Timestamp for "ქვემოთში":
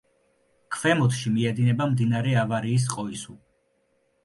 0.75-1.33